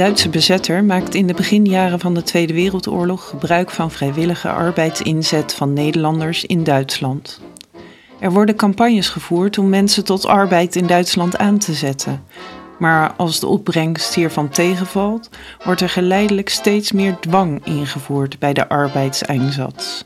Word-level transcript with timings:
Duitse 0.00 0.28
bezetter 0.28 0.84
maakt 0.84 1.14
in 1.14 1.26
de 1.26 1.34
beginjaren 1.34 2.00
van 2.00 2.14
de 2.14 2.22
Tweede 2.22 2.52
Wereldoorlog 2.52 3.28
gebruik 3.28 3.70
van 3.70 3.90
vrijwillige 3.90 4.48
arbeidsinzet 4.48 5.54
van 5.54 5.72
Nederlanders 5.72 6.44
in 6.44 6.64
Duitsland. 6.64 7.40
Er 8.18 8.32
worden 8.32 8.54
campagnes 8.54 9.08
gevoerd 9.08 9.58
om 9.58 9.68
mensen 9.68 10.04
tot 10.04 10.26
arbeid 10.26 10.76
in 10.76 10.86
Duitsland 10.86 11.38
aan 11.38 11.58
te 11.58 11.72
zetten. 11.72 12.22
Maar 12.78 13.12
als 13.16 13.40
de 13.40 13.46
opbrengst 13.46 14.14
hiervan 14.14 14.48
tegenvalt, 14.48 15.30
wordt 15.64 15.80
er 15.80 15.88
geleidelijk 15.88 16.48
steeds 16.48 16.92
meer 16.92 17.16
dwang 17.20 17.64
ingevoerd 17.64 18.38
bij 18.38 18.52
de 18.52 18.68
arbeidseinsatz. 18.68 20.04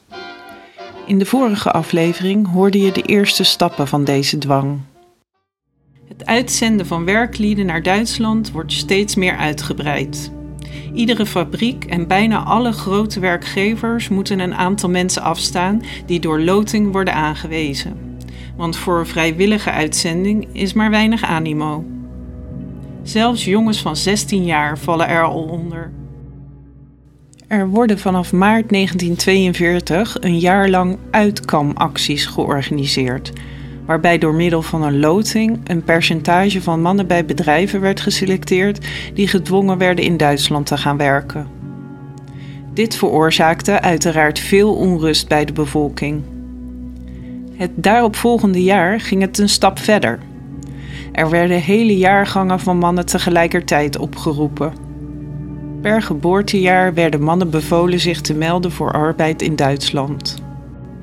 In 1.06 1.18
de 1.18 1.26
vorige 1.26 1.70
aflevering 1.70 2.52
hoorde 2.52 2.80
je 2.80 2.92
de 2.92 3.02
eerste 3.02 3.44
stappen 3.44 3.88
van 3.88 4.04
deze 4.04 4.38
dwang. 4.38 4.80
Het 6.16 6.26
uitzenden 6.26 6.86
van 6.86 7.04
werklieden 7.04 7.66
naar 7.66 7.82
Duitsland 7.82 8.50
wordt 8.50 8.72
steeds 8.72 9.14
meer 9.14 9.36
uitgebreid. 9.36 10.32
Iedere 10.92 11.26
fabriek 11.26 11.84
en 11.84 12.06
bijna 12.06 12.42
alle 12.42 12.72
grote 12.72 13.20
werkgevers 13.20 14.08
moeten 14.08 14.38
een 14.38 14.54
aantal 14.54 14.90
mensen 14.90 15.22
afstaan 15.22 15.82
die 16.06 16.20
door 16.20 16.40
loting 16.40 16.92
worden 16.92 17.14
aangewezen. 17.14 18.18
Want 18.56 18.76
voor 18.76 19.06
vrijwillige 19.06 19.70
uitzending 19.70 20.48
is 20.52 20.72
maar 20.72 20.90
weinig 20.90 21.22
animo. 21.22 21.84
Zelfs 23.02 23.44
jongens 23.44 23.80
van 23.80 23.96
16 23.96 24.44
jaar 24.44 24.78
vallen 24.78 25.08
er 25.08 25.22
al 25.22 25.42
onder. 25.42 25.92
Er 27.46 27.68
worden 27.68 27.98
vanaf 27.98 28.32
maart 28.32 28.68
1942 28.68 30.16
een 30.20 30.38
jaar 30.38 30.68
lang 30.68 30.98
uitkamacties 31.10 32.26
georganiseerd, 32.26 33.32
waarbij 33.86 34.18
door 34.18 34.34
middel 34.34 34.62
van 34.62 34.82
een 34.82 35.00
loting 35.00 35.60
een 35.64 35.84
percentage 35.84 36.62
van 36.62 36.80
mannen 36.80 37.06
bij 37.06 37.24
bedrijven 37.24 37.80
werd 37.80 38.00
geselecteerd 38.00 38.86
die 39.14 39.28
gedwongen 39.28 39.78
werden 39.78 40.04
in 40.04 40.16
Duitsland 40.16 40.66
te 40.66 40.76
gaan 40.76 40.96
werken. 40.96 41.46
Dit 42.72 42.96
veroorzaakte 42.96 43.80
uiteraard 43.80 44.38
veel 44.38 44.74
onrust 44.74 45.28
bij 45.28 45.44
de 45.44 45.52
bevolking. 45.52 46.22
Het 47.56 47.70
daaropvolgende 47.74 48.62
jaar 48.62 49.00
ging 49.00 49.20
het 49.20 49.38
een 49.38 49.48
stap 49.48 49.78
verder. 49.78 50.18
Er 51.12 51.30
werden 51.30 51.60
hele 51.60 51.96
jaargangen 51.96 52.60
van 52.60 52.78
mannen 52.78 53.06
tegelijkertijd 53.06 53.98
opgeroepen. 53.98 54.72
Per 55.82 56.02
geboortejaar 56.02 56.94
werden 56.94 57.22
mannen 57.22 57.50
bevolen 57.50 58.00
zich 58.00 58.20
te 58.20 58.34
melden 58.34 58.72
voor 58.72 58.92
arbeid 58.92 59.42
in 59.42 59.56
Duitsland. 59.56 60.43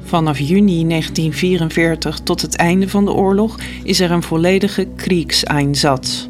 Vanaf 0.03 0.39
juni 0.39 0.88
1944 0.88 2.19
tot 2.19 2.41
het 2.41 2.55
einde 2.55 2.89
van 2.89 3.05
de 3.05 3.11
oorlog 3.11 3.59
is 3.83 3.99
er 3.99 4.11
een 4.11 4.23
volledige 4.23 4.88
Kriegseinsatz. 4.95 6.27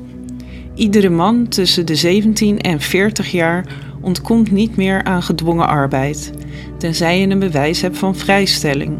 Iedere 0.75 1.09
man 1.09 1.47
tussen 1.47 1.85
de 1.85 1.95
17 1.95 2.59
en 2.59 2.81
40 2.81 3.31
jaar 3.31 3.65
ontkomt 4.01 4.51
niet 4.51 4.75
meer 4.75 5.03
aan 5.03 5.23
gedwongen 5.23 5.67
arbeid, 5.67 6.31
tenzij 6.77 7.19
je 7.19 7.27
een 7.27 7.39
bewijs 7.39 7.81
hebt 7.81 7.97
van 7.97 8.15
vrijstelling. 8.15 8.97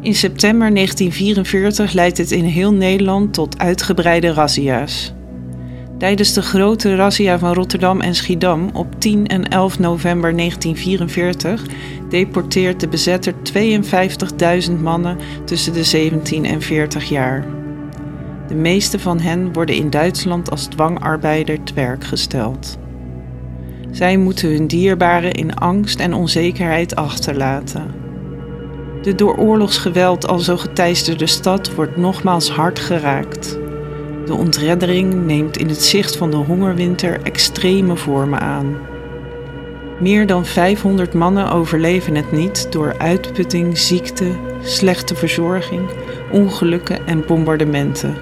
In 0.00 0.14
september 0.14 0.74
1944 0.74 1.92
leidt 1.92 2.18
het 2.18 2.30
in 2.30 2.44
heel 2.44 2.72
Nederland 2.72 3.32
tot 3.34 3.58
uitgebreide 3.58 4.32
razzia's. 4.32 5.12
Tijdens 6.04 6.32
de 6.32 6.42
grote 6.42 6.96
razzia 6.96 7.38
van 7.38 7.52
Rotterdam 7.54 8.00
en 8.00 8.14
Schiedam 8.14 8.70
op 8.72 9.00
10 9.00 9.26
en 9.26 9.48
11 9.48 9.78
november 9.78 10.36
1944 10.36 11.62
deporteert 12.08 12.80
de 12.80 12.88
bezetter 12.88 13.34
52.000 14.68 14.72
mannen 14.80 15.18
tussen 15.44 15.72
de 15.72 15.84
17 15.84 16.44
en 16.44 16.62
40 16.62 17.08
jaar. 17.08 17.44
De 18.48 18.54
meeste 18.54 18.98
van 18.98 19.20
hen 19.20 19.52
worden 19.52 19.74
in 19.74 19.90
Duitsland 19.90 20.50
als 20.50 20.66
dwangarbeider 20.66 21.62
te 21.62 21.74
werk 21.74 22.04
gesteld. 22.04 22.78
Zij 23.90 24.16
moeten 24.16 24.48
hun 24.48 24.66
dierbaren 24.66 25.32
in 25.32 25.54
angst 25.54 26.00
en 26.00 26.14
onzekerheid 26.14 26.96
achterlaten. 26.96 27.94
De 29.02 29.14
door 29.14 29.36
oorlogsgeweld 29.36 30.26
al 30.26 30.38
zo 30.38 30.56
geteisterde 30.56 31.26
stad 31.26 31.74
wordt 31.74 31.96
nogmaals 31.96 32.50
hard 32.50 32.78
geraakt. 32.78 33.58
De 34.26 34.34
ontreddering 34.34 35.14
neemt 35.14 35.56
in 35.56 35.68
het 35.68 35.82
zicht 35.82 36.16
van 36.16 36.30
de 36.30 36.36
hongerwinter 36.36 37.20
extreme 37.22 37.96
vormen 37.96 38.40
aan. 38.40 38.76
Meer 39.98 40.26
dan 40.26 40.46
500 40.46 41.14
mannen 41.14 41.50
overleven 41.50 42.14
het 42.14 42.32
niet 42.32 42.72
door 42.72 42.94
uitputting, 42.98 43.78
ziekte, 43.78 44.26
slechte 44.62 45.14
verzorging, 45.14 45.88
ongelukken 46.32 47.06
en 47.06 47.26
bombardementen. 47.26 48.16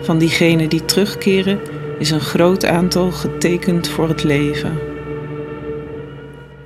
Van 0.00 0.18
diegenen 0.18 0.68
die 0.68 0.84
terugkeren 0.84 1.60
is 1.98 2.10
een 2.10 2.20
groot 2.20 2.64
aantal 2.64 3.10
getekend 3.10 3.88
voor 3.88 4.08
het 4.08 4.24
leven. 4.24 4.89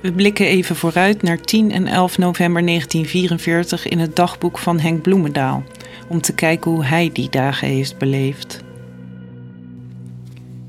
We 0.05 0.11
blikken 0.11 0.45
even 0.45 0.75
vooruit 0.75 1.21
naar 1.21 1.41
10 1.41 1.71
en 1.71 1.87
11 1.87 2.17
november 2.17 2.65
1944 2.65 3.87
in 3.87 3.99
het 3.99 4.15
dagboek 4.15 4.57
van 4.57 4.79
Henk 4.79 5.01
Bloemendaal 5.01 5.63
om 6.09 6.21
te 6.21 6.33
kijken 6.33 6.71
hoe 6.71 6.85
hij 6.85 7.09
die 7.13 7.29
dagen 7.29 7.67
heeft 7.67 7.97
beleefd. 7.97 8.63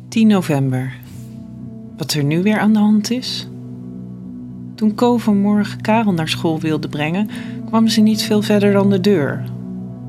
10 0.08 0.26
november. 0.26 0.92
Wat 1.96 2.12
er 2.12 2.24
nu 2.24 2.42
weer 2.42 2.58
aan 2.58 2.72
de 2.72 2.78
hand 2.78 3.10
is? 3.10 3.48
Toen 4.74 4.94
Ko 4.94 5.16
vanmorgen 5.16 5.80
Karel 5.80 6.12
naar 6.12 6.28
school 6.28 6.60
wilde 6.60 6.88
brengen, 6.88 7.30
kwam 7.66 7.88
ze 7.88 8.00
niet 8.00 8.22
veel 8.22 8.42
verder 8.42 8.72
dan 8.72 8.90
de 8.90 9.00
deur. 9.00 9.44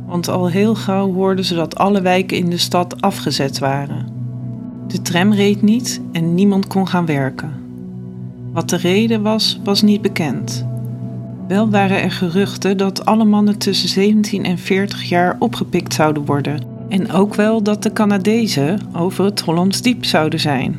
Want 0.06 0.28
al 0.28 0.50
heel 0.50 0.76
gauw 0.76 1.14
hoorden 1.14 1.46
ze 1.46 1.56
dat 1.56 1.76
alle 1.76 2.02
wijken 2.02 2.38
in 2.38 2.50
de 2.50 2.58
stad 2.58 3.02
afgezet 3.02 3.60
waren. 3.60 4.08
De 4.88 5.02
tram 5.02 5.34
reed 5.34 5.62
niet 5.62 6.02
en 6.12 6.36
niemand 6.36 6.68
kon 6.68 6.88
gaan 6.88 7.06
werken. 7.06 7.67
Wat 8.58 8.70
de 8.70 8.78
reden 8.78 9.22
was, 9.22 9.60
was 9.64 9.82
niet 9.82 10.02
bekend. 10.02 10.66
Wel 11.48 11.70
waren 11.70 12.02
er 12.02 12.12
geruchten 12.12 12.78
dat 12.78 13.06
alle 13.06 13.26
mannen 13.26 13.58
tussen 13.58 13.90
17 13.90 14.46
en 14.46 14.58
40 14.58 15.04
jaar 15.04 15.36
opgepikt 15.40 15.94
zouden 15.94 16.26
worden. 16.26 16.62
En 16.90 17.12
ook 17.12 17.36
wel 17.36 17.64
dat 17.64 17.84
de 17.84 17.94
Canadezen 17.94 18.80
over 18.94 19.26
het 19.26 19.40
Hollands 19.40 19.82
Diep 19.82 20.06
zouden 20.06 20.40
zijn. 20.40 20.76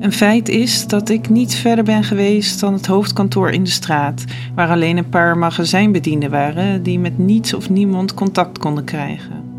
Een 0.00 0.12
feit 0.12 0.48
is 0.48 0.86
dat 0.86 1.08
ik 1.08 1.28
niet 1.28 1.54
verder 1.54 1.84
ben 1.84 2.04
geweest 2.04 2.60
dan 2.60 2.72
het 2.72 2.86
hoofdkantoor 2.86 3.50
in 3.50 3.64
de 3.64 3.70
straat, 3.70 4.24
waar 4.54 4.68
alleen 4.68 4.96
een 4.96 5.08
paar 5.08 5.38
magazijnbedienden 5.38 6.30
waren 6.30 6.82
die 6.82 6.98
met 6.98 7.18
niets 7.18 7.54
of 7.54 7.70
niemand 7.70 8.14
contact 8.14 8.58
konden 8.58 8.84
krijgen. 8.84 9.53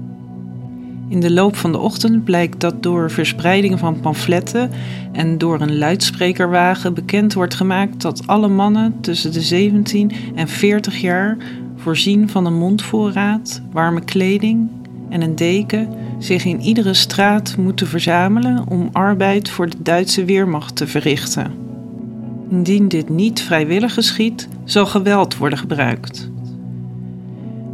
In 1.07 1.19
de 1.19 1.31
loop 1.31 1.55
van 1.55 1.71
de 1.71 1.77
ochtend 1.77 2.23
blijkt 2.23 2.59
dat 2.59 2.83
door 2.83 3.11
verspreiding 3.11 3.79
van 3.79 3.99
pamfletten 3.99 4.71
en 5.11 5.37
door 5.37 5.61
een 5.61 5.77
luidsprekerwagen 5.77 6.93
bekend 6.93 7.33
wordt 7.33 7.53
gemaakt 7.53 8.01
dat 8.01 8.27
alle 8.27 8.47
mannen 8.47 8.97
tussen 9.01 9.31
de 9.31 9.41
17 9.41 10.11
en 10.35 10.47
40 10.47 10.97
jaar, 10.97 11.37
voorzien 11.75 12.29
van 12.29 12.45
een 12.45 12.57
mondvoorraad, 12.57 13.61
warme 13.71 14.01
kleding 14.01 14.69
en 15.09 15.21
een 15.21 15.35
deken, 15.35 15.89
zich 16.19 16.45
in 16.45 16.61
iedere 16.61 16.93
straat 16.93 17.55
moeten 17.57 17.87
verzamelen 17.87 18.63
om 18.67 18.89
arbeid 18.91 19.49
voor 19.49 19.69
de 19.69 19.77
Duitse 19.81 20.25
Weermacht 20.25 20.75
te 20.75 20.87
verrichten. 20.87 21.51
Indien 22.49 22.87
dit 22.87 23.09
niet 23.09 23.41
vrijwillig 23.41 23.93
geschiet, 23.93 24.47
zal 24.63 24.85
geweld 24.85 25.37
worden 25.37 25.59
gebruikt. 25.59 26.29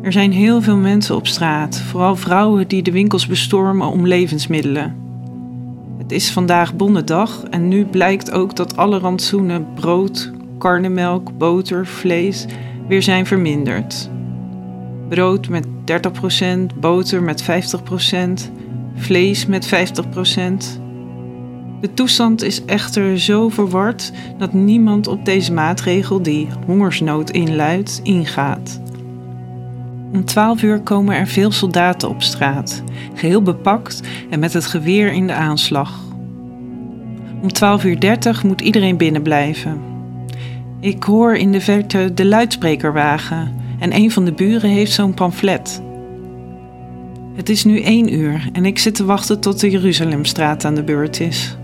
Er 0.02 0.12
zijn 0.12 0.32
heel 0.32 0.62
veel 0.62 0.78
mensen 0.78 1.16
op 1.16 1.28
straat, 1.28 1.82
vooral 1.82 2.16
vrouwen 2.16 2.68
die 2.68 2.82
de 2.82 2.92
winkels 2.92 3.28
bestormen 3.28 3.88
om 3.88 4.08
levensmiddelen. 4.08 4.96
Het 5.98 6.12
is 6.12 6.32
vandaag 6.32 6.76
Bondendag 6.76 7.44
en 7.44 7.68
nu 7.68 7.86
blijkt 7.86 8.32
ook 8.32 8.56
dat 8.56 8.78
alle 8.78 9.00
rantsoenen 9.00 9.68
brood, 9.76 10.32
karnemelk, 10.58 11.38
boter, 11.38 11.88
vlees 11.88 12.46
weer 12.88 13.04
zijn 13.04 13.26
verminderd. 13.26 14.10
Brood 15.10 15.50
met 15.50 15.66
30%, 16.74 16.80
boter 16.80 17.24
met 17.24 17.44
50%, 17.44 17.46
vlees 18.96 19.46
met 19.46 19.68
50%. 19.68 19.70
De 21.82 21.94
toestand 21.94 22.44
is 22.44 22.66
echter 22.66 23.20
zo 23.20 23.50
verward 23.50 24.12
dat 24.38 24.54
niemand 24.54 25.08
op 25.08 25.26
deze 25.26 25.54
maatregel 25.54 26.22
die 26.22 26.48
hongersnood 26.66 27.30
inluidt 27.30 28.00
ingaat. 28.04 28.82
Om 30.14 30.26
12 30.26 30.64
uur 30.64 30.80
komen 30.80 31.16
er 31.16 31.28
veel 31.28 31.52
soldaten 31.52 32.10
op 32.10 32.22
straat, 32.22 32.84
geheel 33.14 33.42
bepakt 33.42 34.02
en 34.30 34.40
met 34.40 34.54
het 34.54 34.66
geweer 34.66 35.12
in 35.12 35.28
de 35.28 35.34
aanslag. 35.34 36.00
Om 37.42 37.52
12 37.52 37.84
uur 37.84 38.00
30 38.00 38.44
moet 38.44 38.62
iedereen 38.62 38.98
binnen 38.98 39.22
blijven. 39.22 39.82
Ik 40.80 41.04
hoor 41.04 41.36
in 41.36 41.52
de 41.52 41.62
verte 41.62 42.12
de 42.14 42.26
luidsprekerwagen 42.26 43.56
en 43.80 43.96
een 43.96 44.12
van 44.12 44.26
de 44.26 44.34
buren 44.34 44.70
heeft 44.70 44.92
zo'n 44.92 45.14
pamflet. 45.14 45.82
Het 47.36 47.50
is 47.50 47.64
nu 47.64 47.82
1 47.82 48.14
uur 48.14 48.50
en 48.54 48.66
ik 48.66 48.80
zit 48.80 48.96
te 48.96 49.06
wachten 49.06 49.40
tot 49.40 49.60
de 49.60 49.70
Jeruzalemstraat 49.70 50.66
aan 50.66 50.76
de 50.76 50.84
beurt 50.84 51.20
is. 51.20 51.58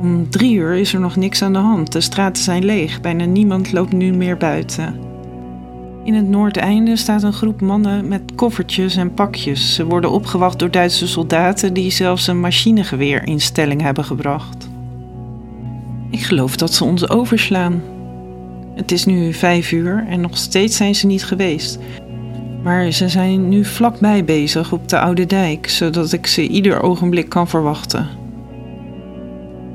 Om 0.00 0.30
drie 0.30 0.54
uur 0.54 0.74
is 0.74 0.94
er 0.94 1.00
nog 1.00 1.16
niks 1.16 1.42
aan 1.42 1.52
de 1.52 1.58
hand. 1.58 1.92
De 1.92 2.00
straten 2.00 2.42
zijn 2.42 2.64
leeg. 2.64 3.00
Bijna 3.00 3.24
niemand 3.24 3.72
loopt 3.72 3.92
nu 3.92 4.12
meer 4.12 4.36
buiten. 4.36 5.07
In 6.08 6.14
het 6.14 6.28
noordeinde 6.28 6.96
staat 6.96 7.22
een 7.22 7.32
groep 7.32 7.60
mannen 7.60 8.08
met 8.08 8.22
koffertjes 8.34 8.96
en 8.96 9.14
pakjes. 9.14 9.74
Ze 9.74 9.84
worden 9.84 10.10
opgewacht 10.10 10.58
door 10.58 10.70
Duitse 10.70 11.06
soldaten 11.06 11.72
die 11.74 11.90
zelfs 11.90 12.26
een 12.26 12.40
machinegeweer 12.40 13.26
in 13.26 13.40
stelling 13.40 13.80
hebben 13.80 14.04
gebracht. 14.04 14.68
Ik 16.10 16.20
geloof 16.20 16.56
dat 16.56 16.74
ze 16.74 16.84
ons 16.84 17.08
overslaan. 17.08 17.82
Het 18.74 18.92
is 18.92 19.04
nu 19.04 19.32
vijf 19.32 19.72
uur 19.72 20.04
en 20.08 20.20
nog 20.20 20.36
steeds 20.36 20.76
zijn 20.76 20.94
ze 20.94 21.06
niet 21.06 21.24
geweest. 21.24 21.78
Maar 22.62 22.90
ze 22.90 23.08
zijn 23.08 23.48
nu 23.48 23.64
vlakbij 23.64 24.24
bezig 24.24 24.72
op 24.72 24.88
de 24.88 25.00
Oude 25.00 25.26
Dijk, 25.26 25.68
zodat 25.68 26.12
ik 26.12 26.26
ze 26.26 26.48
ieder 26.48 26.82
ogenblik 26.82 27.28
kan 27.28 27.48
verwachten. 27.48 28.08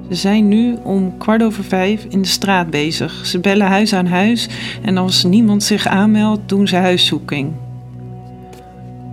Ze 0.10 0.16
zijn 0.16 0.48
nu 0.48 0.78
om 0.84 1.18
kwart 1.18 1.44
over 1.44 1.64
vijf 1.64 2.06
in 2.10 2.22
de 2.22 2.28
straat 2.28 2.70
bezig. 2.70 3.26
Ze 3.26 3.40
bellen 3.40 3.68
huis 3.68 3.94
aan 3.94 4.06
huis 4.06 4.48
en 4.82 4.98
als 4.98 5.24
niemand 5.24 5.64
zich 5.64 5.88
aanmeldt, 5.88 6.50
doen 6.50 6.68
ze 6.68 6.76
huiszoeking. 6.76 7.52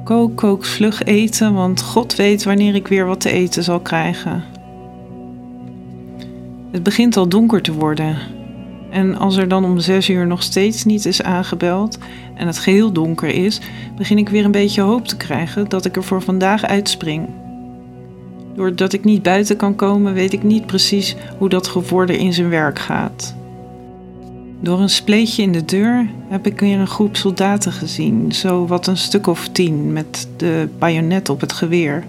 Kook, 0.04 0.36
kook 0.36 0.64
vlug 0.64 1.02
eten, 1.02 1.54
want 1.54 1.82
God 1.82 2.16
weet 2.16 2.44
wanneer 2.44 2.74
ik 2.74 2.88
weer 2.88 3.06
wat 3.06 3.20
te 3.20 3.30
eten 3.30 3.62
zal 3.62 3.80
krijgen. 3.80 4.44
Het 6.70 6.82
begint 6.82 7.16
al 7.16 7.28
donker 7.28 7.62
te 7.62 7.72
worden. 7.72 8.16
En 8.90 9.16
als 9.16 9.36
er 9.36 9.48
dan 9.48 9.64
om 9.64 9.78
zes 9.78 10.08
uur 10.08 10.26
nog 10.26 10.42
steeds 10.42 10.84
niet 10.84 11.04
is 11.04 11.22
aangebeld 11.22 11.98
en 12.34 12.46
het 12.46 12.58
geheel 12.58 12.92
donker 12.92 13.28
is, 13.28 13.60
begin 13.96 14.18
ik 14.18 14.28
weer 14.28 14.44
een 14.44 14.50
beetje 14.50 14.80
hoop 14.80 15.08
te 15.08 15.16
krijgen 15.16 15.68
dat 15.68 15.84
ik 15.84 15.96
er 15.96 16.04
voor 16.04 16.22
vandaag 16.22 16.64
uitspring. 16.64 17.28
Doordat 18.60 18.92
ik 18.92 19.04
niet 19.04 19.22
buiten 19.22 19.56
kan 19.56 19.76
komen, 19.76 20.12
weet 20.14 20.32
ik 20.32 20.42
niet 20.42 20.66
precies 20.66 21.16
hoe 21.38 21.48
dat 21.48 21.66
gevorder 21.66 22.16
in 22.16 22.32
zijn 22.32 22.48
werk 22.48 22.78
gaat. 22.78 23.34
Door 24.60 24.80
een 24.80 24.88
spleetje 24.88 25.42
in 25.42 25.52
de 25.52 25.64
deur 25.64 26.08
heb 26.28 26.46
ik 26.46 26.60
weer 26.60 26.78
een 26.78 26.86
groep 26.86 27.16
soldaten 27.16 27.72
gezien, 27.72 28.32
zo 28.32 28.66
wat 28.66 28.86
een 28.86 28.96
stuk 28.96 29.26
of 29.26 29.48
tien, 29.48 29.92
met 29.92 30.28
de 30.36 30.68
bajonet 30.78 31.28
op 31.28 31.40
het 31.40 31.52
geweer. 31.52 32.04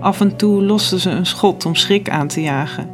Af 0.00 0.20
en 0.20 0.36
toe 0.36 0.62
losten 0.62 1.00
ze 1.00 1.10
een 1.10 1.26
schot 1.26 1.66
om 1.66 1.74
schrik 1.74 2.10
aan 2.10 2.28
te 2.28 2.42
jagen. 2.42 2.88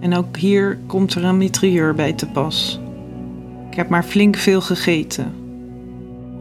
En 0.00 0.14
ook 0.14 0.36
hier 0.36 0.78
komt 0.86 1.14
er 1.14 1.24
een 1.24 1.38
mitrailleur 1.38 1.94
bij 1.94 2.12
te 2.12 2.26
pas. 2.26 2.80
Ik 3.70 3.76
heb 3.76 3.88
maar 3.88 4.04
flink 4.04 4.36
veel 4.36 4.60
gegeten. 4.60 5.39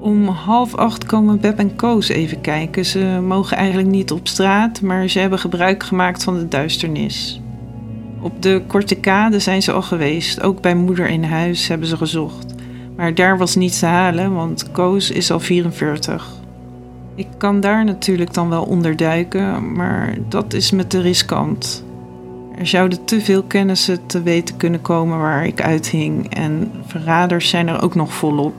Om 0.02 0.28
half 0.28 0.76
acht 0.76 1.06
komen 1.06 1.40
Beb 1.40 1.60
en 1.60 1.76
Koos 1.76 2.08
even 2.08 2.42
kijken. 2.42 2.86
Ze 2.86 3.20
mogen 3.28 3.58
eigenlijk 3.58 3.88
niet 3.88 4.12
op 4.12 4.28
straat, 4.28 4.82
maar 4.82 5.08
ze 5.08 5.20
hebben 5.20 5.40
gebruik 5.40 5.84
gemaakt 5.84 6.24
van 6.24 6.38
de 6.38 6.48
duisternis. 6.48 7.42
Op 8.22 8.42
de 8.42 8.62
Korte 8.68 8.96
Kade 8.96 9.40
zijn 9.40 9.62
ze 9.62 9.72
al 9.72 9.82
geweest. 9.82 10.42
Ook 10.42 10.62
bij 10.62 10.76
moeder 10.76 11.10
in 11.10 11.24
huis 11.24 11.68
hebben 11.68 11.88
ze 11.88 11.98
gezocht. 11.98 12.54
Maar 12.96 13.16
daar 13.16 13.38
was 13.38 13.56
niets 13.56 13.80
te 13.80 13.86
halen, 13.86 14.34
want 14.34 14.72
Koos 14.72 15.12
is 15.12 15.32
al 15.32 15.40
44. 15.40 16.28
Ik 17.16 17.28
kan 17.38 17.60
daar 17.60 17.86
natuurlijk 17.86 18.34
dan 18.34 18.50
wel 18.50 18.64
onderduiken, 18.64 19.74
maar 19.74 20.18
dat 20.30 20.54
is 20.54 20.72
met 20.72 20.92
de 20.92 21.02
riskant. 21.02 21.84
Er 22.58 22.68
zouden 22.68 23.06
te 23.06 23.22
veel 23.22 23.44
kennissen 23.44 24.06
te 24.06 24.22
weten 24.22 24.58
kunnen 24.58 24.82
komen 24.82 25.20
waar 25.20 25.46
ik 25.46 25.62
uithing 25.62 26.34
en 26.34 26.72
verraders 26.86 27.50
zijn 27.50 27.68
er 27.68 27.82
ook 27.82 27.96
nog 27.96 28.14
volop. 28.14 28.56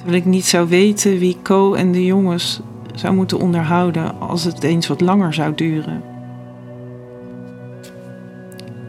Terwijl 0.00 0.20
ik 0.20 0.24
niet 0.24 0.46
zou 0.46 0.68
weten 0.68 1.18
wie 1.18 1.36
Co 1.42 1.74
en 1.74 1.92
de 1.92 2.04
jongens 2.04 2.60
zou 2.94 3.14
moeten 3.14 3.38
onderhouden 3.38 4.20
als 4.20 4.44
het 4.44 4.62
eens 4.62 4.86
wat 4.86 5.00
langer 5.00 5.34
zou 5.34 5.54
duren. 5.54 6.02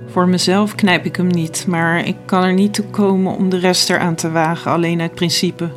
Voor 0.08 0.28
mezelf 0.28 0.76
knijp 0.76 1.06
ik 1.06 1.16
hem 1.16 1.28
niet, 1.28 1.66
maar 1.68 2.06
ik 2.06 2.16
kan 2.26 2.44
er 2.44 2.54
niet 2.54 2.74
toe 2.74 2.86
komen 2.86 3.36
om 3.36 3.50
de 3.50 3.58
rest 3.58 3.90
eraan 3.90 4.16
te 4.16 4.32
wagen, 4.32 4.72
alleen 4.72 5.02
uit 5.02 5.16
principe. 5.16 5.70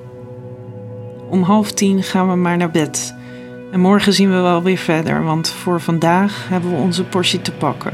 Om 1.31 1.43
half 1.43 1.73
tien 1.73 2.03
gaan 2.03 2.29
we 2.29 2.37
maar 2.37 2.57
naar 2.57 2.71
bed. 2.71 3.15
En 3.73 3.81
morgen 3.81 4.13
zien 4.13 4.31
we 4.31 4.41
wel 4.41 4.63
weer 4.63 4.77
verder, 4.77 5.25
want 5.25 5.49
voor 5.49 5.81
vandaag 5.81 6.49
hebben 6.49 6.71
we 6.71 6.77
onze 6.77 7.05
portie 7.05 7.43
te 7.43 7.53
pakken. 7.53 7.93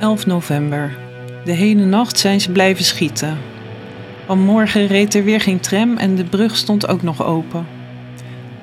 11 0.00 0.26
november. 0.26 0.96
De 1.44 1.52
hele 1.52 1.84
nacht 1.84 2.18
zijn 2.18 2.40
ze 2.40 2.52
blijven 2.52 2.84
schieten. 2.84 3.38
Vanmorgen 4.28 4.86
reed 4.86 5.14
er 5.14 5.24
weer 5.24 5.40
geen 5.40 5.60
tram 5.60 5.96
en 5.96 6.14
de 6.14 6.24
brug 6.24 6.56
stond 6.56 6.88
ook 6.88 7.02
nog 7.02 7.24
open. 7.24 7.66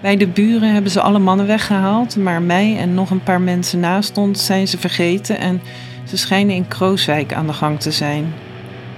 Bij 0.01 0.17
de 0.17 0.27
buren 0.27 0.73
hebben 0.73 0.91
ze 0.91 1.01
alle 1.01 1.19
mannen 1.19 1.47
weggehaald, 1.47 2.17
maar 2.17 2.41
mij 2.41 2.77
en 2.77 2.94
nog 2.94 3.09
een 3.09 3.23
paar 3.23 3.41
mensen 3.41 3.79
naast 3.79 4.17
ons 4.17 4.45
zijn 4.45 4.67
ze 4.67 4.77
vergeten 4.77 5.38
en 5.39 5.62
ze 6.03 6.17
schijnen 6.17 6.56
in 6.56 6.67
Krooswijk 6.67 7.33
aan 7.33 7.47
de 7.47 7.53
gang 7.53 7.79
te 7.79 7.91
zijn. 7.91 8.33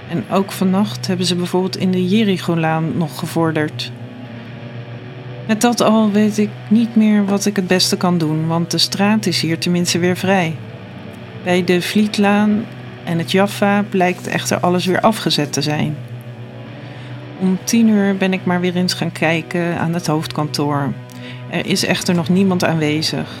En 0.08 0.24
ook 0.30 0.52
vannacht 0.52 1.06
hebben 1.06 1.26
ze 1.26 1.34
bijvoorbeeld 1.34 1.76
in 1.76 1.90
de 1.90 2.08
Jericholaan 2.08 2.96
nog 2.96 3.18
gevorderd. 3.18 3.92
Met 5.46 5.60
dat 5.60 5.80
al 5.80 6.10
weet 6.10 6.38
ik 6.38 6.50
niet 6.68 6.96
meer 6.96 7.24
wat 7.24 7.46
ik 7.46 7.56
het 7.56 7.66
beste 7.66 7.96
kan 7.96 8.18
doen, 8.18 8.46
want 8.46 8.70
de 8.70 8.78
straat 8.78 9.26
is 9.26 9.40
hier 9.40 9.58
tenminste 9.58 9.98
weer 9.98 10.16
vrij. 10.16 10.56
Bij 11.44 11.64
de 11.64 11.82
Vlietlaan 11.82 12.64
en 13.04 13.18
het 13.18 13.30
Jaffa 13.30 13.84
blijkt 13.88 14.26
echter 14.26 14.60
alles 14.60 14.86
weer 14.86 15.00
afgezet 15.00 15.52
te 15.52 15.62
zijn. 15.62 15.96
Om 17.40 17.58
tien 17.64 17.88
uur 17.88 18.16
ben 18.16 18.32
ik 18.32 18.44
maar 18.44 18.60
weer 18.60 18.76
eens 18.76 18.94
gaan 18.94 19.12
kijken 19.12 19.78
aan 19.78 19.94
het 19.94 20.06
hoofdkantoor. 20.06 20.92
Er 21.50 21.66
is 21.66 21.84
echter 21.84 22.14
nog 22.14 22.28
niemand 22.28 22.64
aanwezig. 22.64 23.40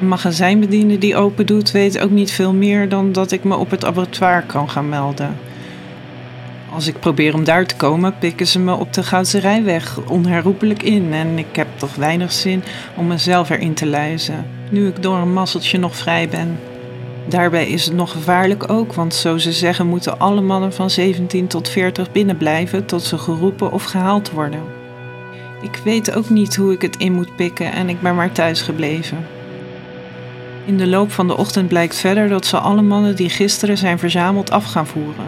Een 0.00 0.08
magazijnbediende 0.08 0.98
die 0.98 1.16
open 1.16 1.46
doet 1.46 1.70
weet 1.70 1.98
ook 1.98 2.10
niet 2.10 2.32
veel 2.32 2.52
meer 2.52 2.88
dan 2.88 3.12
dat 3.12 3.30
ik 3.30 3.44
me 3.44 3.56
op 3.56 3.70
het 3.70 3.84
abattoir 3.84 4.42
kan 4.42 4.70
gaan 4.70 4.88
melden. 4.88 5.36
Als 6.74 6.86
ik 6.86 7.00
probeer 7.00 7.34
om 7.34 7.44
daar 7.44 7.66
te 7.66 7.76
komen, 7.76 8.18
pikken 8.18 8.46
ze 8.46 8.58
me 8.58 8.74
op 8.74 8.92
de 8.92 9.02
Goudse 9.02 9.38
Rijweg 9.38 9.98
onherroepelijk 10.08 10.82
in 10.82 11.12
en 11.12 11.38
ik 11.38 11.56
heb 11.56 11.68
toch 11.76 11.94
weinig 11.94 12.32
zin 12.32 12.62
om 12.96 13.06
mezelf 13.06 13.50
erin 13.50 13.74
te 13.74 13.86
luizen, 13.86 14.46
nu 14.70 14.88
ik 14.88 15.02
door 15.02 15.16
een 15.16 15.32
masseltje 15.32 15.78
nog 15.78 15.96
vrij 15.96 16.28
ben. 16.28 16.58
Daarbij 17.28 17.66
is 17.68 17.84
het 17.84 17.94
nog 17.94 18.10
gevaarlijk 18.10 18.70
ook, 18.70 18.92
want 18.92 19.14
zo 19.14 19.38
ze 19.38 19.52
zeggen 19.52 19.86
moeten 19.86 20.18
alle 20.18 20.40
mannen 20.40 20.72
van 20.72 20.90
17 20.90 21.46
tot 21.46 21.68
40 21.68 22.12
binnenblijven 22.12 22.86
tot 22.86 23.02
ze 23.02 23.18
geroepen 23.18 23.72
of 23.72 23.84
gehaald 23.84 24.30
worden. 24.30 24.60
Ik 25.62 25.80
weet 25.84 26.14
ook 26.14 26.30
niet 26.30 26.56
hoe 26.56 26.72
ik 26.72 26.82
het 26.82 26.96
in 26.96 27.12
moet 27.12 27.36
pikken 27.36 27.72
en 27.72 27.88
ik 27.88 28.00
ben 28.00 28.14
maar 28.14 28.32
thuis 28.32 28.62
gebleven. 28.62 29.26
In 30.64 30.76
de 30.76 30.86
loop 30.86 31.12
van 31.12 31.26
de 31.26 31.36
ochtend 31.36 31.68
blijkt 31.68 31.96
verder 31.96 32.28
dat 32.28 32.46
ze 32.46 32.58
alle 32.58 32.82
mannen 32.82 33.16
die 33.16 33.28
gisteren 33.28 33.78
zijn 33.78 33.98
verzameld 33.98 34.50
af 34.50 34.64
gaan 34.64 34.86
voeren. 34.86 35.26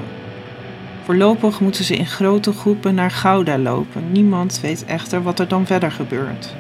Voorlopig 1.05 1.61
moeten 1.61 1.85
ze 1.85 1.97
in 1.97 2.07
grote 2.07 2.53
groepen 2.53 2.95
naar 2.95 3.11
Gouda 3.11 3.59
lopen. 3.59 4.13
Niemand 4.13 4.61
weet 4.61 4.85
echter 4.85 5.23
wat 5.23 5.39
er 5.39 5.49
dan 5.49 5.67
verder 5.67 5.93
gebeurt. 5.93 6.55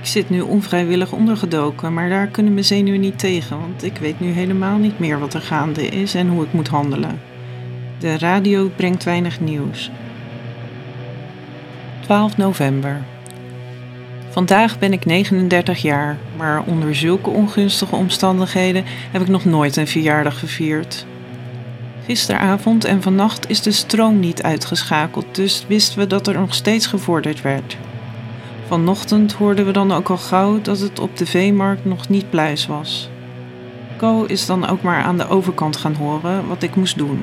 Ik 0.00 0.06
zit 0.06 0.30
nu 0.30 0.40
onvrijwillig 0.40 1.12
ondergedoken, 1.12 1.94
maar 1.94 2.08
daar 2.08 2.26
kunnen 2.26 2.52
mijn 2.52 2.64
zenuwen 2.64 3.00
niet 3.00 3.18
tegen, 3.18 3.60
want 3.60 3.84
ik 3.84 3.96
weet 3.96 4.20
nu 4.20 4.30
helemaal 4.30 4.76
niet 4.76 4.98
meer 4.98 5.18
wat 5.18 5.34
er 5.34 5.40
gaande 5.40 5.86
is 5.86 6.14
en 6.14 6.28
hoe 6.28 6.44
ik 6.44 6.52
moet 6.52 6.68
handelen. 6.68 7.20
De 7.98 8.18
radio 8.18 8.70
brengt 8.76 9.04
weinig 9.04 9.40
nieuws. 9.40 9.90
12 12.00 12.36
november. 12.36 13.02
Vandaag 14.28 14.78
ben 14.78 14.92
ik 14.92 15.04
39 15.04 15.82
jaar, 15.82 16.16
maar 16.36 16.62
onder 16.62 16.94
zulke 16.94 17.30
ongunstige 17.30 17.96
omstandigheden 17.96 18.84
heb 18.86 19.22
ik 19.22 19.28
nog 19.28 19.44
nooit 19.44 19.76
een 19.76 19.86
verjaardag 19.86 20.38
gevierd. 20.38 21.06
Gisteravond 22.04 22.84
en 22.84 23.02
vannacht 23.02 23.50
is 23.50 23.62
de 23.62 23.72
stroom 23.72 24.20
niet 24.20 24.42
uitgeschakeld, 24.42 25.34
dus 25.34 25.64
wisten 25.68 25.98
we 25.98 26.06
dat 26.06 26.26
er 26.26 26.38
nog 26.38 26.54
steeds 26.54 26.86
gevorderd 26.86 27.42
werd. 27.42 27.76
Vanochtend 28.68 29.32
hoorden 29.32 29.66
we 29.66 29.72
dan 29.72 29.92
ook 29.92 30.08
al 30.08 30.16
gauw 30.16 30.60
dat 30.60 30.80
het 30.80 30.98
op 30.98 31.16
de 31.16 31.26
veemarkt 31.26 31.84
nog 31.84 32.08
niet 32.08 32.30
pluis 32.30 32.66
was. 32.66 33.10
Co 33.96 34.24
is 34.24 34.46
dan 34.46 34.68
ook 34.68 34.82
maar 34.82 35.02
aan 35.02 35.18
de 35.18 35.28
overkant 35.28 35.76
gaan 35.76 35.94
horen 35.94 36.48
wat 36.48 36.62
ik 36.62 36.74
moest 36.74 36.98
doen. 36.98 37.22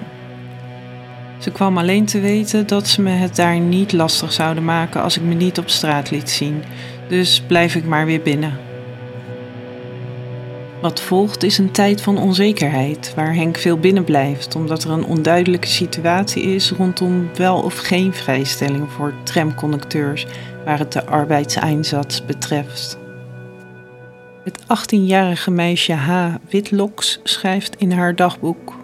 Ze 1.40 1.52
kwam 1.52 1.78
alleen 1.78 2.06
te 2.06 2.20
weten 2.20 2.68
dat 2.68 2.88
ze 2.88 3.02
me 3.02 3.10
het 3.10 3.36
daar 3.36 3.60
niet 3.60 3.94
lastig 3.94 4.32
zouden 4.32 4.66
maken 4.66 5.02
als 5.02 5.18
ik 5.18 5.24
me 5.24 5.34
niet 5.34 5.58
op 5.58 5.70
straat 5.70 6.12
liet 6.12 6.30
zien, 6.30 6.64
dus 7.08 7.42
blijf 7.48 7.76
ik 7.76 7.86
maar 7.86 8.06
weer 8.06 8.22
binnen. 8.22 8.65
Wat 10.86 11.02
volgt 11.02 11.44
is 11.44 11.58
een 11.58 11.72
tijd 11.72 12.02
van 12.02 12.18
onzekerheid, 12.18 13.14
waar 13.16 13.36
Henk 13.36 13.58
veel 13.58 13.78
binnen 13.78 14.04
blijft, 14.04 14.56
omdat 14.56 14.84
er 14.84 14.90
een 14.90 15.06
onduidelijke 15.06 15.68
situatie 15.68 16.44
is 16.44 16.72
rondom 16.72 17.30
wel 17.36 17.62
of 17.62 17.78
geen 17.78 18.14
vrijstelling 18.14 18.92
voor 18.92 19.14
tramconducteurs 19.24 20.26
waar 20.66 20.80
het 20.80 20.92
de 20.92 21.06
arbeidseinsatz 21.06 22.22
betreft. 22.26 22.98
Het 24.44 24.62
18-jarige 24.62 25.52
meisje 25.52 25.94
H. 25.94 26.34
Witloks 26.50 27.20
schrijft 27.24 27.76
in 27.78 27.92
haar 27.92 28.16
dagboek: 28.16 28.76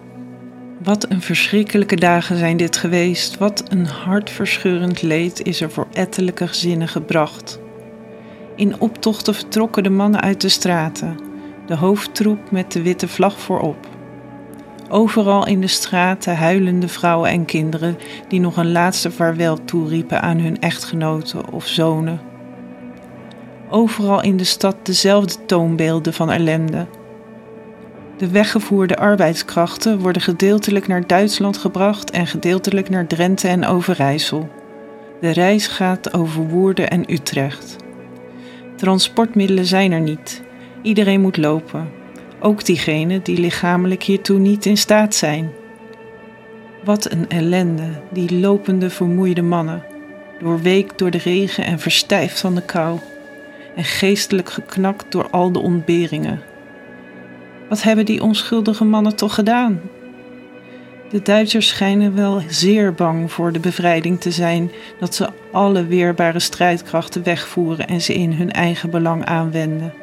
Wat 0.82 1.10
een 1.10 1.22
verschrikkelijke 1.22 1.96
dagen 1.96 2.36
zijn 2.36 2.56
dit 2.56 2.76
geweest. 2.76 3.38
Wat 3.38 3.64
een 3.68 3.86
hartverscheurend 3.86 5.02
leed 5.02 5.42
is 5.42 5.60
er 5.60 5.70
voor 5.70 5.86
ettelijke 5.92 6.48
gezinnen 6.48 6.88
gebracht. 6.88 7.60
In 8.56 8.80
optochten 8.80 9.34
vertrokken 9.34 9.82
de 9.82 9.90
mannen 9.90 10.20
uit 10.20 10.40
de 10.40 10.48
straten, 10.48 11.30
de 11.72 11.78
hoofdtroep 11.78 12.50
met 12.50 12.72
de 12.72 12.82
witte 12.82 13.08
vlag 13.08 13.40
voorop. 13.40 13.88
Overal 14.88 15.46
in 15.46 15.60
de 15.60 15.66
straten 15.66 16.36
huilende 16.36 16.88
vrouwen 16.88 17.30
en 17.30 17.44
kinderen 17.44 17.98
die 18.28 18.40
nog 18.40 18.56
een 18.56 18.72
laatste 18.72 19.10
vaarwel 19.10 19.64
toeriepen 19.64 20.22
aan 20.22 20.38
hun 20.38 20.60
echtgenoten 20.60 21.52
of 21.52 21.66
zonen. 21.66 22.20
Overal 23.70 24.22
in 24.22 24.36
de 24.36 24.44
stad 24.44 24.76
dezelfde 24.82 25.44
toonbeelden 25.46 26.12
van 26.12 26.30
ellende. 26.30 26.86
De 28.16 28.28
weggevoerde 28.28 28.96
arbeidskrachten 28.96 29.98
worden 29.98 30.22
gedeeltelijk 30.22 30.88
naar 30.88 31.06
Duitsland 31.06 31.56
gebracht 31.56 32.10
en 32.10 32.26
gedeeltelijk 32.26 32.88
naar 32.88 33.06
Drenthe 33.06 33.48
en 33.48 33.66
Overijssel. 33.66 34.48
De 35.20 35.30
reis 35.30 35.66
gaat 35.66 36.14
over 36.14 36.48
Woerden 36.48 36.90
en 36.90 37.12
Utrecht. 37.12 37.76
Transportmiddelen 38.76 39.66
zijn 39.66 39.92
er 39.92 40.00
niet. 40.00 40.42
Iedereen 40.82 41.20
moet 41.20 41.36
lopen, 41.36 41.90
ook 42.40 42.64
diegenen 42.64 43.22
die 43.22 43.38
lichamelijk 43.38 44.02
hiertoe 44.02 44.38
niet 44.38 44.66
in 44.66 44.76
staat 44.76 45.14
zijn. 45.14 45.50
Wat 46.84 47.10
een 47.10 47.28
ellende, 47.28 48.00
die 48.10 48.40
lopende 48.40 48.90
vermoeide 48.90 49.42
mannen, 49.42 49.84
doorweekt 50.40 50.98
door 50.98 51.10
de 51.10 51.18
regen 51.18 51.64
en 51.64 51.78
verstijfd 51.78 52.40
van 52.40 52.54
de 52.54 52.62
kou, 52.62 52.98
en 53.76 53.84
geestelijk 53.84 54.50
geknakt 54.50 55.12
door 55.12 55.30
al 55.30 55.52
de 55.52 55.58
ontberingen. 55.58 56.40
Wat 57.68 57.82
hebben 57.82 58.04
die 58.04 58.22
onschuldige 58.22 58.84
mannen 58.84 59.16
toch 59.16 59.34
gedaan? 59.34 59.80
De 61.10 61.22
Duitsers 61.22 61.68
schijnen 61.68 62.14
wel 62.14 62.42
zeer 62.48 62.94
bang 62.94 63.32
voor 63.32 63.52
de 63.52 63.58
bevrijding 63.58 64.20
te 64.20 64.30
zijn, 64.30 64.70
dat 65.00 65.14
ze 65.14 65.28
alle 65.52 65.86
weerbare 65.86 66.38
strijdkrachten 66.38 67.22
wegvoeren 67.22 67.86
en 67.86 68.00
ze 68.00 68.14
in 68.14 68.32
hun 68.32 68.52
eigen 68.52 68.90
belang 68.90 69.24
aanwenden. 69.24 70.01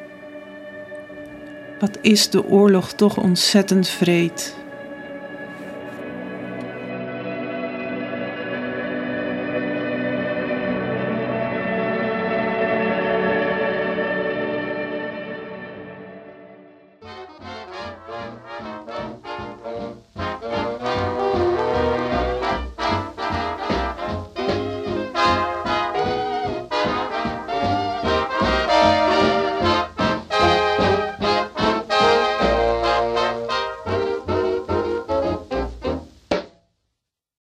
Wat 1.80 1.98
is 2.02 2.30
de 2.30 2.46
oorlog 2.46 2.92
toch 2.92 3.18
ontzettend 3.18 3.88
vreed? 3.88 4.56